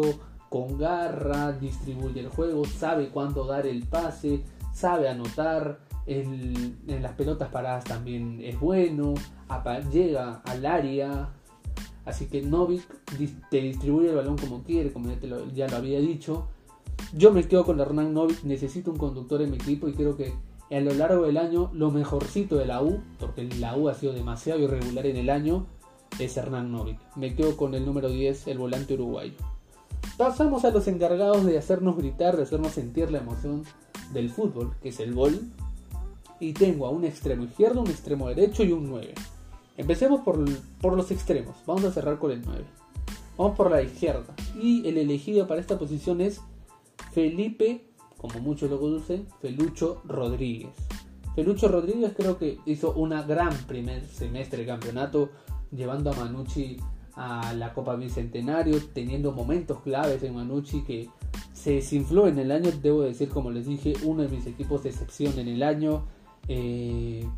con 0.50 0.76
garra, 0.76 1.52
distribuye 1.52 2.20
el 2.20 2.28
juego, 2.28 2.66
sabe 2.66 3.08
cuándo 3.08 3.46
dar 3.46 3.66
el 3.66 3.86
pase, 3.86 4.42
sabe 4.74 5.08
anotar, 5.08 5.80
en 6.06 6.76
las 7.02 7.12
pelotas 7.12 7.48
paradas 7.48 7.84
también 7.84 8.40
es 8.42 8.58
bueno, 8.60 9.14
llega 9.90 10.42
al 10.44 10.66
área, 10.66 11.30
Así 12.04 12.26
que 12.26 12.42
Novik 12.42 12.82
te 13.50 13.60
distribuye 13.60 14.10
el 14.10 14.16
balón 14.16 14.36
como 14.36 14.62
quiere, 14.62 14.92
como 14.92 15.10
ya, 15.54 15.68
lo, 15.68 15.76
había 15.76 16.00
dicho. 16.00 16.48
Yo 17.12 17.32
me 17.32 17.46
quedo 17.46 17.64
con 17.64 17.78
Hernán 17.78 18.14
Novik, 18.14 18.42
necesito 18.42 18.90
un 18.90 18.98
conductor 18.98 19.42
en 19.42 19.50
mi 19.50 19.56
equipo 19.56 19.88
y 19.88 19.92
creo 19.92 20.16
que 20.16 20.32
a 20.70 20.80
lo 20.80 20.92
largo 20.94 21.26
del 21.26 21.36
año 21.36 21.70
lo 21.72 21.90
mejorcito 21.90 22.56
de 22.56 22.66
la 22.66 22.82
U, 22.82 23.00
porque 23.18 23.44
la 23.58 23.76
U 23.76 23.88
ha 23.88 23.94
sido 23.94 24.12
demasiado 24.12 24.60
irregular 24.60 25.06
en 25.06 25.16
el 25.16 25.30
año, 25.30 25.66
es 26.18 26.36
Hernán 26.36 26.72
Novik. 26.72 26.98
Me 27.16 27.34
quedo 27.34 27.56
con 27.56 27.74
el 27.74 27.84
número 27.84 28.08
10, 28.08 28.48
el 28.48 28.58
volante 28.58 28.94
uruguayo. 28.94 29.34
Pasamos 30.16 30.64
a 30.64 30.70
los 30.70 30.86
encargados 30.88 31.44
de 31.44 31.58
hacernos 31.58 31.96
gritar, 31.96 32.36
de 32.36 32.42
hacernos 32.42 32.72
sentir 32.72 33.10
la 33.10 33.18
emoción 33.18 33.64
del 34.12 34.30
fútbol, 34.30 34.74
que 34.82 34.90
es 34.90 35.00
el 35.00 35.14
gol. 35.14 35.40
Y 36.38 36.52
tengo 36.52 36.86
a 36.86 36.90
un 36.90 37.04
extremo 37.04 37.44
izquierdo, 37.44 37.82
un 37.82 37.90
extremo 37.90 38.28
derecho 38.28 38.62
y 38.62 38.72
un 38.72 38.88
9. 38.88 39.14
Empecemos 39.76 40.20
por, 40.20 40.44
por 40.80 40.96
los 40.96 41.10
extremos. 41.10 41.56
Vamos 41.66 41.84
a 41.84 41.92
cerrar 41.92 42.18
con 42.18 42.30
el 42.32 42.42
9. 42.44 42.64
Vamos 43.36 43.56
por 43.56 43.70
la 43.70 43.82
izquierda. 43.82 44.34
Y 44.60 44.86
el 44.86 44.98
elegido 44.98 45.46
para 45.46 45.60
esta 45.60 45.78
posición 45.78 46.20
es 46.20 46.40
Felipe, 47.12 47.86
como 48.18 48.38
muchos 48.40 48.70
lo 48.70 48.78
conocen, 48.78 49.26
Felucho 49.40 50.02
Rodríguez. 50.04 50.74
Felucho 51.34 51.68
Rodríguez 51.68 52.12
creo 52.16 52.36
que 52.38 52.58
hizo 52.66 52.92
una 52.92 53.22
gran 53.22 53.54
primer 53.66 54.04
semestre 54.06 54.60
de 54.60 54.66
campeonato, 54.66 55.30
llevando 55.70 56.10
a 56.10 56.14
Manucci 56.14 56.78
a 57.22 57.52
la 57.52 57.74
Copa 57.74 57.96
Bicentenario, 57.96 58.80
teniendo 58.94 59.32
momentos 59.32 59.80
claves 59.80 60.22
en 60.22 60.34
Manucci 60.34 60.80
que 60.84 61.10
se 61.52 61.72
desinfló 61.72 62.26
en 62.26 62.38
el 62.38 62.50
año, 62.50 62.70
debo 62.82 63.02
decir, 63.02 63.28
como 63.28 63.50
les 63.50 63.66
dije, 63.66 63.92
uno 64.04 64.22
de 64.22 64.28
mis 64.28 64.46
equipos 64.46 64.82
de 64.82 64.88
excepción 64.88 65.38
en 65.38 65.48
el 65.48 65.62
año. 65.62 66.06
Eh, 66.48 67.28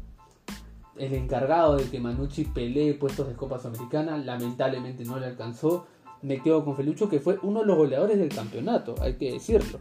el 0.99 1.15
encargado 1.15 1.79
de 1.79 1.91
que 1.91 1.99
Manucci 1.99 2.45
pelee 2.45 2.95
puestos 2.95 3.27
de 3.27 3.35
Copa 3.35 3.59
Sudamericana, 3.59 4.17
lamentablemente 4.19 5.05
no 5.05 5.19
le 5.19 5.27
alcanzó. 5.27 5.87
Me 6.23 6.41
quedo 6.41 6.65
con 6.65 6.77
Felucho, 6.77 7.09
que 7.09 7.19
fue 7.19 7.41
uno 7.43 7.61
de 7.61 7.67
los 7.67 7.77
goleadores 7.77 8.19
del 8.19 8.29
campeonato, 8.29 8.95
hay 9.01 9.15
que 9.15 9.33
decirlo. 9.33 9.81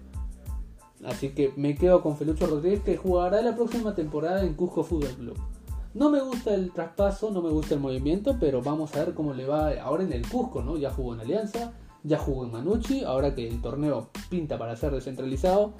Así 1.05 1.29
que 1.29 1.53
me 1.58 1.75
quedo 1.75 2.01
con 2.01 2.17
Felucho 2.17 2.48
Rodríguez, 2.48 2.81
que 2.81 2.98
jugará 2.98 3.39
la 3.43 3.55
próxima 3.55 3.93
temporada 3.93 4.43
en 4.43 4.55
Cusco 4.55 4.84
Fútbol 4.84 5.12
Club. 5.12 5.38
No 5.93 6.10
me 6.10 6.21
gusta 6.21 6.53
el 6.53 6.71
traspaso, 6.71 7.31
no 7.31 7.41
me 7.41 7.50
gusta 7.50 7.74
el 7.74 7.81
movimiento, 7.81 8.38
pero 8.39 8.62
vamos 8.62 8.95
a 8.95 9.03
ver 9.03 9.13
cómo 9.13 9.33
le 9.33 9.45
va 9.45 9.74
ahora 9.81 10.03
en 10.03 10.13
el 10.13 10.27
Cusco, 10.27 10.62
¿no? 10.62 10.77
Ya 10.77 10.89
jugó 10.89 11.13
en 11.15 11.19
Alianza, 11.19 11.74
ya 12.03 12.17
jugó 12.17 12.45
en 12.45 12.51
Manucci, 12.51 13.03
ahora 13.03 13.36
que 13.36 13.45
el 13.45 13.62
torneo 13.62 14.10
pinta 14.29 14.57
para 14.57 14.77
ser 14.77 14.93
descentralizado, 14.93 15.74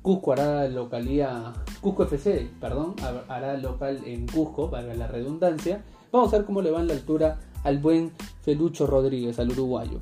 Cusco 0.00 0.32
hará 0.32 0.66
localía, 0.68 1.52
Cusco 1.82 2.04
FC, 2.04 2.50
perdón, 2.60 2.96
hará 3.28 3.58
local 3.58 4.00
en 4.06 4.26
Cusco, 4.26 4.70
para 4.70 4.94
la 4.94 5.06
redundancia. 5.06 5.84
Vamos 6.10 6.32
a 6.32 6.38
ver 6.38 6.46
cómo 6.46 6.62
le 6.62 6.70
va 6.70 6.80
en 6.80 6.88
la 6.88 6.94
altura 6.94 7.38
al 7.62 7.78
buen 7.78 8.10
Felucho 8.40 8.86
Rodríguez, 8.86 9.38
al 9.38 9.50
uruguayo. 9.50 10.00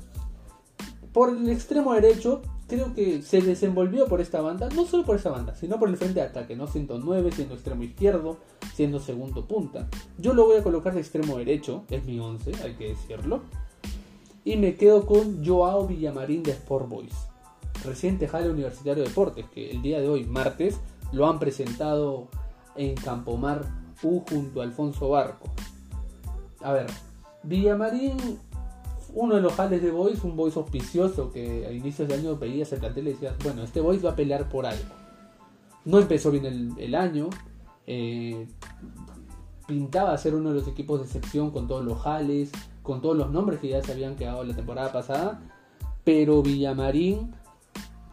Por 1.11 1.29
el 1.29 1.49
extremo 1.49 1.93
derecho, 1.93 2.41
creo 2.71 2.93
que 2.93 3.21
se 3.21 3.41
desenvolvió 3.41 4.07
por 4.07 4.21
esta 4.21 4.39
banda, 4.39 4.69
no 4.73 4.85
solo 4.85 5.03
por 5.03 5.17
esta 5.17 5.29
banda, 5.29 5.53
sino 5.55 5.77
por 5.77 5.89
el 5.89 5.97
frente 5.97 6.21
de 6.21 6.27
ataque, 6.27 6.55
¿no? 6.55 6.67
109, 6.67 7.29
siendo 7.33 7.55
extremo 7.55 7.83
izquierdo, 7.83 8.37
siendo 8.73 9.01
segundo 9.01 9.45
punta. 9.45 9.89
Yo 10.17 10.33
lo 10.33 10.45
voy 10.45 10.55
a 10.55 10.63
colocar 10.63 10.93
de 10.93 11.01
extremo 11.01 11.37
derecho, 11.37 11.83
es 11.89 12.05
mi 12.05 12.17
11, 12.17 12.63
hay 12.63 12.75
que 12.75 12.87
decirlo. 12.87 13.41
Y 14.45 14.55
me 14.55 14.75
quedo 14.75 15.05
con 15.05 15.45
Joao 15.45 15.85
Villamarín 15.85 16.43
de 16.43 16.51
Sport 16.51 16.87
Boys. 16.87 17.13
Reciente 17.83 18.29
Jale 18.29 18.49
Universitario 18.49 19.03
de 19.03 19.09
Deportes, 19.09 19.45
que 19.53 19.69
el 19.69 19.81
día 19.81 19.99
de 19.99 20.07
hoy, 20.07 20.23
martes, 20.23 20.79
lo 21.11 21.27
han 21.27 21.39
presentado 21.39 22.29
en 22.77 22.95
Campomar 22.95 23.65
U 24.01 24.23
junto 24.29 24.61
a 24.61 24.63
Alfonso 24.63 25.09
Barco. 25.09 25.49
A 26.61 26.71
ver, 26.71 26.87
Villamarín 27.43 28.39
uno 29.13 29.35
de 29.35 29.41
los 29.41 29.53
jales 29.53 29.81
de 29.81 29.91
Boys, 29.91 30.23
un 30.23 30.35
Boys 30.35 30.55
auspicioso 30.55 31.31
que 31.31 31.65
a 31.65 31.71
inicios 31.71 32.07
de 32.07 32.15
año 32.15 32.37
veías 32.37 32.71
el 32.71 32.79
plantel 32.79 33.07
y 33.07 33.11
decías, 33.11 33.35
bueno, 33.43 33.63
este 33.63 33.81
Boys 33.81 34.03
va 34.03 34.11
a 34.11 34.15
pelear 34.15 34.49
por 34.49 34.65
algo. 34.65 34.83
No 35.85 35.99
empezó 35.99 36.31
bien 36.31 36.75
el, 36.77 36.95
año, 36.95 37.29
eh, 37.87 38.47
pintaba 39.67 40.17
ser 40.17 40.35
uno 40.35 40.49
de 40.49 40.55
los 40.55 40.67
equipos 40.67 40.99
de 40.99 41.05
excepción 41.05 41.51
con 41.51 41.67
todos 41.67 41.83
los 41.83 41.99
jales, 41.99 42.51
con 42.83 43.01
todos 43.01 43.17
los 43.17 43.31
nombres 43.31 43.59
que 43.59 43.69
ya 43.69 43.81
se 43.81 43.91
habían 43.91 44.15
quedado 44.15 44.43
la 44.43 44.55
temporada 44.55 44.91
pasada, 44.91 45.41
pero 46.03 46.41
Villamarín, 46.41 47.33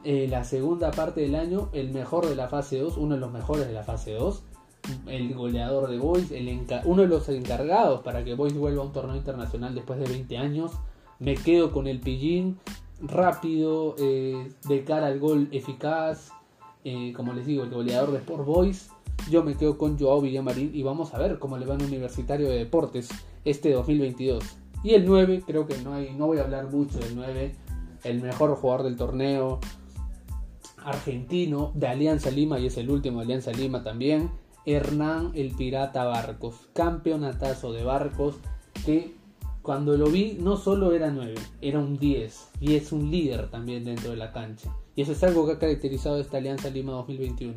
eh, 0.04 0.26
la 0.28 0.44
segunda 0.44 0.90
parte 0.90 1.20
del 1.20 1.34
año, 1.34 1.68
el 1.72 1.90
mejor 1.90 2.26
de 2.26 2.36
la 2.36 2.48
fase 2.48 2.78
2, 2.78 2.96
uno 2.96 3.14
de 3.14 3.20
los 3.20 3.32
mejores 3.32 3.66
de 3.66 3.72
la 3.72 3.82
fase 3.82 4.14
2, 4.14 4.42
el 5.06 5.34
goleador 5.34 5.88
de 5.88 5.98
Boys, 5.98 6.30
el 6.30 6.66
uno 6.84 7.02
de 7.02 7.08
los 7.08 7.28
encargados 7.28 8.02
para 8.02 8.24
que 8.24 8.34
Boys 8.34 8.54
vuelva 8.54 8.82
a 8.82 8.86
un 8.86 8.92
torneo 8.92 9.16
internacional 9.16 9.74
después 9.74 9.98
de 9.98 10.06
20 10.06 10.38
años. 10.38 10.72
Me 11.18 11.34
quedo 11.34 11.72
con 11.72 11.86
el 11.86 12.00
pillín 12.00 12.58
rápido, 13.00 13.94
eh, 13.98 14.50
de 14.68 14.84
cara 14.84 15.06
al 15.06 15.18
gol 15.18 15.48
eficaz. 15.52 16.30
Eh, 16.84 17.12
como 17.16 17.32
les 17.32 17.46
digo, 17.46 17.64
el 17.64 17.70
goleador 17.70 18.12
de 18.12 18.18
Sport 18.18 18.44
Boys. 18.44 18.90
Yo 19.30 19.42
me 19.42 19.56
quedo 19.56 19.76
con 19.76 19.98
Joao 19.98 20.20
Villamarín 20.20 20.70
y 20.72 20.82
vamos 20.82 21.12
a 21.12 21.18
ver 21.18 21.38
cómo 21.38 21.58
le 21.58 21.66
va 21.66 21.74
en 21.74 21.82
Universitario 21.82 22.48
de 22.48 22.58
Deportes 22.58 23.08
este 23.44 23.72
2022. 23.72 24.44
Y 24.84 24.94
el 24.94 25.04
9, 25.04 25.42
creo 25.44 25.66
que 25.66 25.76
no, 25.78 25.94
hay, 25.94 26.14
no 26.14 26.26
voy 26.26 26.38
a 26.38 26.42
hablar 26.42 26.70
mucho 26.70 26.98
del 26.98 27.16
9. 27.16 27.54
El 28.04 28.22
mejor 28.22 28.54
jugador 28.54 28.84
del 28.84 28.96
torneo 28.96 29.58
argentino 30.84 31.72
de 31.74 31.88
Alianza 31.88 32.30
Lima 32.30 32.58
y 32.58 32.66
es 32.66 32.76
el 32.78 32.90
último 32.90 33.18
de 33.18 33.24
Alianza 33.24 33.50
Lima 33.52 33.82
también. 33.82 34.30
Hernán 34.68 35.32
el 35.34 35.52
Pirata 35.52 36.04
Barcos, 36.04 36.56
campeonatazo 36.74 37.72
de 37.72 37.84
barcos 37.84 38.36
que 38.84 39.16
cuando 39.62 39.96
lo 39.96 40.06
vi 40.06 40.38
no 40.40 40.56
solo 40.56 40.92
era 40.92 41.10
9, 41.10 41.34
era 41.60 41.78
un 41.78 41.98
10 41.98 42.48
y 42.60 42.74
es 42.74 42.92
un 42.92 43.10
líder 43.10 43.50
también 43.50 43.84
dentro 43.84 44.10
de 44.10 44.16
la 44.16 44.32
cancha. 44.32 44.74
Y 44.94 45.02
eso 45.02 45.12
es 45.12 45.22
algo 45.22 45.46
que 45.46 45.52
ha 45.52 45.58
caracterizado 45.58 46.18
esta 46.18 46.38
Alianza 46.38 46.70
Lima 46.70 46.92
2021. 46.92 47.54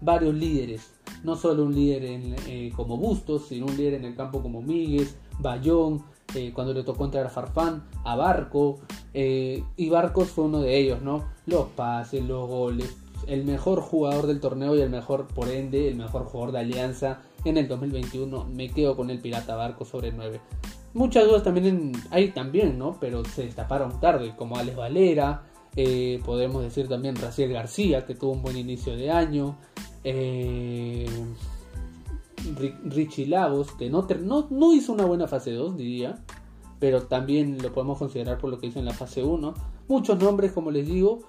Varios 0.00 0.34
líderes, 0.34 0.92
no 1.24 1.36
solo 1.36 1.64
un 1.64 1.74
líder 1.74 2.02
eh, 2.46 2.72
como 2.76 2.96
Bustos, 2.96 3.48
sino 3.48 3.66
un 3.66 3.76
líder 3.76 3.94
en 3.94 4.04
el 4.04 4.14
campo 4.14 4.42
como 4.42 4.62
Míguez, 4.62 5.16
Bayón, 5.38 6.04
eh, 6.34 6.52
cuando 6.54 6.74
le 6.74 6.84
tocó 6.84 7.04
entrar 7.04 7.26
a 7.26 7.30
Farfán, 7.30 7.84
a 8.04 8.16
Barco, 8.16 8.80
eh, 9.14 9.64
y 9.76 9.88
Barcos 9.88 10.28
fue 10.28 10.44
uno 10.44 10.60
de 10.60 10.76
ellos, 10.76 11.00
¿no? 11.02 11.24
Los 11.46 11.68
pases, 11.68 12.24
los 12.24 12.46
goles, 12.48 12.96
el 13.26 13.44
mejor 13.44 13.80
jugador 13.80 14.26
del 14.26 14.40
torneo 14.40 14.76
y 14.76 14.80
el 14.80 14.90
mejor, 14.90 15.26
por 15.26 15.48
ende, 15.48 15.88
el 15.88 15.96
mejor 15.96 16.24
jugador 16.24 16.52
de 16.52 16.60
Alianza 16.60 17.22
en 17.44 17.56
el 17.56 17.68
2021. 17.68 18.44
Me 18.44 18.70
quedo 18.70 18.96
con 18.96 19.10
el 19.10 19.20
Pirata 19.20 19.56
Barco 19.56 19.84
sobre 19.84 20.12
9. 20.12 20.40
Muchas 20.94 21.24
dudas 21.26 21.42
también 21.42 21.92
hay 22.10 22.30
también, 22.30 22.78
¿no? 22.78 22.96
Pero 23.00 23.24
se 23.24 23.44
destaparon 23.44 24.00
tarde, 24.00 24.34
como 24.36 24.56
Alex 24.56 24.76
Valera, 24.76 25.42
eh, 25.76 26.22
podemos 26.24 26.62
decir 26.62 26.88
también 26.88 27.16
Raciel 27.16 27.52
García, 27.52 28.06
que 28.06 28.14
tuvo 28.14 28.32
un 28.32 28.42
buen 28.42 28.56
inicio 28.56 28.96
de 28.96 29.10
año. 29.10 29.58
Eh, 30.04 31.06
Richie 32.84 33.26
Lagos, 33.26 33.72
que 33.72 33.90
no, 33.90 34.06
no, 34.22 34.46
no, 34.50 34.72
hizo 34.72 34.92
una 34.92 35.04
buena 35.04 35.26
fase 35.26 35.52
2, 35.52 35.76
diría, 35.76 36.22
pero 36.78 37.02
también 37.02 37.58
lo 37.60 37.72
podemos 37.72 37.98
considerar 37.98 38.38
por 38.38 38.50
lo 38.50 38.58
que 38.58 38.68
hizo 38.68 38.78
en 38.78 38.84
la 38.84 38.94
fase 38.94 39.22
1. 39.22 39.54
Muchos 39.88 40.18
nombres, 40.18 40.52
como 40.52 40.70
les 40.70 40.86
digo, 40.86 41.24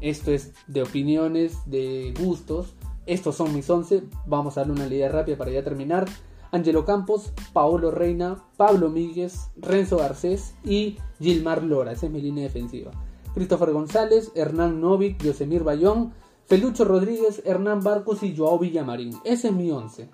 esto 0.00 0.30
es 0.32 0.52
de 0.66 0.82
opiniones, 0.82 1.58
de 1.66 2.14
gustos. 2.18 2.74
Estos 3.06 3.36
son 3.36 3.54
mis 3.54 3.68
11. 3.68 4.04
Vamos 4.26 4.56
a 4.56 4.60
darle 4.60 4.74
una 4.74 4.86
idea 4.86 5.08
rápida 5.08 5.36
para 5.36 5.50
ya 5.50 5.64
terminar. 5.64 6.06
Angelo 6.52 6.84
Campos, 6.84 7.32
Paolo 7.52 7.90
Reina, 7.90 8.42
Pablo 8.56 8.88
Míguez, 8.88 9.50
Renzo 9.56 9.98
Garcés 9.98 10.54
y 10.64 10.98
Gilmar 11.20 11.62
Lora. 11.62 11.92
Esa 11.92 12.06
es 12.06 12.12
mi 12.12 12.20
línea 12.20 12.44
defensiva. 12.44 12.90
Christopher 13.34 13.72
González, 13.72 14.32
Hernán 14.34 14.80
Novik, 14.80 15.22
Yosemir 15.22 15.62
Bayón, 15.62 16.12
Felucho 16.46 16.84
Rodríguez, 16.84 17.42
Hernán 17.44 17.80
Barcos 17.80 18.22
y 18.24 18.36
Joao 18.36 18.58
Villamarín. 18.58 19.16
Ese 19.24 19.48
es 19.48 19.54
mi 19.54 19.70
11. 19.70 20.08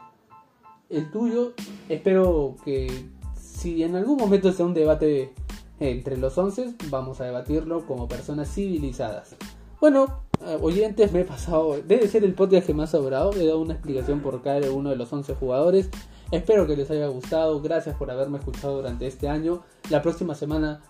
El 0.91 1.11
tuyo, 1.11 1.55
espero 1.89 2.57
que 2.65 3.09
si 3.35 3.83
en 3.83 3.97
algún 3.97 4.19
momento 4.19 4.53
sea 4.53 4.67
un 4.67 4.75
debate 4.75 5.33
entre 5.81 6.19
los 6.19 6.37
11, 6.37 6.75
vamos 6.91 7.21
a 7.21 7.25
debatirlo 7.25 7.87
como 7.87 8.07
personas 8.07 8.53
civilizadas. 8.53 9.35
Bueno, 9.79 10.23
eh, 10.47 10.59
oyentes, 10.63 11.13
me 11.13 11.21
he 11.21 11.25
pasado. 11.25 11.77
Debe 11.87 12.09
ser 12.09 12.25
el 12.25 12.33
podcast 12.33 12.67
que 12.67 12.73
más 12.73 12.95
ha 12.95 12.99
sobrado. 12.99 13.33
He 13.35 13.47
dado 13.47 13.61
una 13.61 13.75
explicación 13.75 14.21
por 14.21 14.43
cada 14.43 14.71
uno 14.71 14.89
de 14.89 14.97
los 14.97 15.13
11 15.13 15.35
jugadores. 15.35 15.91
Espero 16.31 16.67
que 16.67 16.77
les 16.77 16.91
haya 16.91 17.09
gustado. 17.09 17.61
Gracias 17.61 17.95
por 17.97 18.11
haberme 18.11 18.39
escuchado 18.39 18.77
durante 18.77 19.07
este 19.07 19.29
año. 19.29 19.63
La 19.91 20.01
próxima 20.01 20.35
semana 20.35 20.81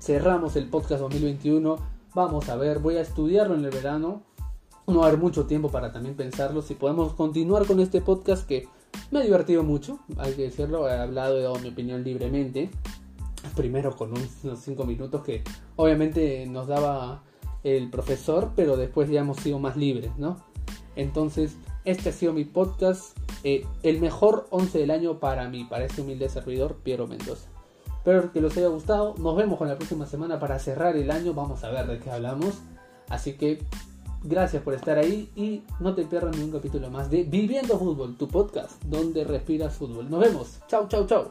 cerramos 0.00 0.56
el 0.56 0.68
podcast 0.68 1.00
2021. 1.02 1.76
Vamos 2.14 2.48
a 2.48 2.56
ver, 2.56 2.80
voy 2.80 2.96
a 2.96 3.02
estudiarlo 3.02 3.54
en 3.54 3.64
el 3.64 3.70
verano. 3.70 4.22
No 4.88 4.98
va 4.98 5.04
a 5.04 5.08
haber 5.08 5.20
mucho 5.20 5.46
tiempo 5.46 5.70
para 5.70 5.92
también 5.92 6.16
pensarlo. 6.16 6.62
Si 6.62 6.74
podemos 6.74 7.14
continuar 7.14 7.64
con 7.64 7.78
este 7.78 8.00
podcast 8.00 8.44
que 8.46 8.66
me 9.12 9.20
ha 9.20 9.22
divertido 9.22 9.62
mucho, 9.62 10.00
hay 10.18 10.32
que 10.32 10.42
decirlo. 10.42 10.88
He 10.88 10.98
hablado, 10.98 11.38
he 11.38 11.42
dado 11.42 11.60
mi 11.60 11.68
opinión 11.68 12.02
libremente. 12.02 12.70
Primero 13.54 13.94
con 13.96 14.10
unos 14.10 14.60
5 14.60 14.84
minutos 14.84 15.22
que 15.22 15.44
obviamente 15.76 16.44
nos 16.46 16.66
daba 16.66 17.22
el 17.64 17.90
profesor, 17.90 18.50
pero 18.56 18.76
después 18.76 19.08
ya 19.08 19.20
hemos 19.20 19.38
sido 19.38 19.58
más 19.58 19.76
libres, 19.76 20.10
¿no? 20.18 20.42
Entonces, 20.96 21.56
este 21.84 22.10
ha 22.10 22.12
sido 22.12 22.32
mi 22.32 22.44
podcast, 22.44 23.16
eh, 23.44 23.66
el 23.82 24.00
mejor 24.00 24.46
11 24.50 24.78
del 24.78 24.90
año 24.90 25.18
para 25.18 25.48
mí, 25.48 25.64
para 25.64 25.84
este 25.84 26.02
humilde 26.02 26.28
servidor, 26.28 26.76
Piero 26.82 27.06
Mendoza. 27.06 27.48
Espero 27.98 28.32
que 28.32 28.40
les 28.40 28.56
haya 28.56 28.68
gustado, 28.68 29.14
nos 29.18 29.36
vemos 29.36 29.58
con 29.58 29.68
la 29.68 29.76
próxima 29.76 30.06
semana 30.06 30.38
para 30.38 30.58
cerrar 30.58 30.96
el 30.96 31.10
año, 31.10 31.34
vamos 31.34 31.62
a 31.64 31.70
ver 31.70 31.86
de 31.86 31.98
qué 31.98 32.10
hablamos. 32.10 32.58
Así 33.08 33.34
que 33.34 33.60
Gracias 34.24 34.62
por 34.62 34.74
estar 34.74 34.98
ahí 34.98 35.30
y 35.34 35.62
no 35.80 35.94
te 35.94 36.04
pierdas 36.04 36.36
ningún 36.36 36.52
capítulo 36.52 36.90
más 36.90 37.10
de 37.10 37.24
Viviendo 37.24 37.76
Fútbol, 37.76 38.16
tu 38.16 38.28
podcast 38.28 38.80
donde 38.84 39.24
respiras 39.24 39.74
fútbol. 39.74 40.08
Nos 40.08 40.20
vemos. 40.20 40.60
Chau, 40.68 40.86
chau, 40.86 41.06
chau. 41.06 41.28